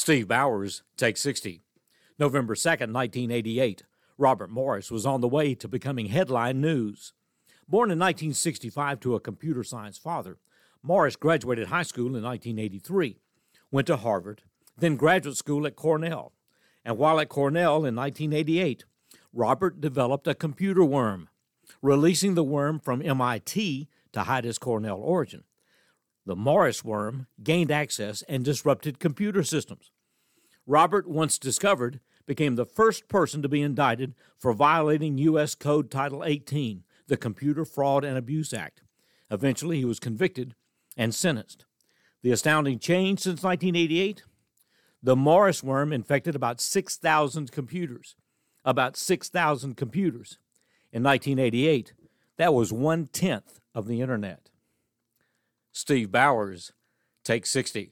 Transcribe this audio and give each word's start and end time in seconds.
Steve 0.00 0.28
Bowers 0.28 0.82
takes 0.96 1.20
60. 1.20 1.60
November 2.18 2.54
2nd, 2.54 2.94
1988. 2.94 3.82
Robert 4.16 4.48
Morris 4.48 4.90
was 4.90 5.04
on 5.04 5.20
the 5.20 5.28
way 5.28 5.54
to 5.54 5.68
becoming 5.68 6.06
headline 6.06 6.58
news. 6.58 7.12
Born 7.68 7.90
in 7.90 7.98
1965 7.98 8.98
to 9.00 9.14
a 9.14 9.20
computer 9.20 9.62
science 9.62 9.98
father, 9.98 10.38
Morris 10.82 11.16
graduated 11.16 11.66
high 11.66 11.82
school 11.82 12.16
in 12.16 12.22
1983, 12.22 13.18
went 13.70 13.86
to 13.88 13.98
Harvard, 13.98 14.40
then 14.74 14.96
graduate 14.96 15.36
school 15.36 15.66
at 15.66 15.76
Cornell. 15.76 16.32
And 16.82 16.96
while 16.96 17.20
at 17.20 17.28
Cornell 17.28 17.84
in 17.84 17.94
1988, 17.94 18.86
Robert 19.34 19.82
developed 19.82 20.26
a 20.26 20.34
computer 20.34 20.82
worm, 20.82 21.28
releasing 21.82 22.36
the 22.36 22.42
worm 22.42 22.80
from 22.80 23.02
MIT 23.02 23.86
to 24.12 24.22
hide 24.22 24.44
his 24.44 24.56
Cornell 24.56 24.96
origin. 24.96 25.44
The 26.26 26.36
Morris 26.36 26.84
worm 26.84 27.26
gained 27.42 27.70
access 27.70 28.22
and 28.22 28.44
disrupted 28.44 28.98
computer 28.98 29.42
systems. 29.42 29.90
Robert, 30.66 31.08
once 31.08 31.38
discovered, 31.38 32.00
became 32.26 32.56
the 32.56 32.66
first 32.66 33.08
person 33.08 33.42
to 33.42 33.48
be 33.48 33.62
indicted 33.62 34.14
for 34.38 34.52
violating 34.52 35.18
U.S. 35.18 35.54
Code 35.54 35.90
Title 35.90 36.24
18, 36.24 36.84
the 37.08 37.16
Computer 37.16 37.64
Fraud 37.64 38.04
and 38.04 38.16
Abuse 38.16 38.52
Act. 38.52 38.82
Eventually, 39.30 39.78
he 39.78 39.84
was 39.84 39.98
convicted 39.98 40.54
and 40.96 41.14
sentenced. 41.14 41.64
The 42.22 42.32
astounding 42.32 42.78
change 42.78 43.20
since 43.20 43.42
1988 43.42 44.22
the 45.02 45.16
Morris 45.16 45.62
worm 45.62 45.92
infected 45.92 46.34
about 46.34 46.60
6,000 46.60 47.50
computers. 47.50 48.16
About 48.64 48.96
6,000 48.96 49.74
computers. 49.76 50.38
In 50.92 51.02
1988, 51.02 51.94
that 52.36 52.52
was 52.52 52.72
one 52.72 53.06
tenth 53.06 53.60
of 53.74 53.86
the 53.86 54.02
internet. 54.02 54.49
Steve 55.80 56.12
Bowers, 56.12 56.72
take 57.24 57.46
60. 57.46 57.90